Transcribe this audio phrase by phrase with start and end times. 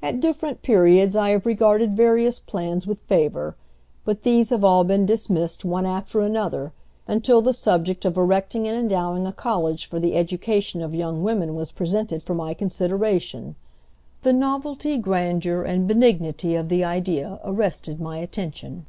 [0.00, 3.56] At different periods I have regarded various plans with favor;
[4.04, 6.72] but these have all been dismissed one after another,
[7.08, 11.56] until the subject of erecting and endowing a college for the education of young women
[11.56, 13.56] was presented for my consideration.
[14.22, 18.86] The novelty, grandeur, and benignity of the idea arrested my attention.